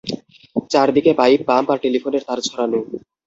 [0.71, 2.79] চারদিকে pipe, pump আর টেলিফোনের তার ছড়ানো।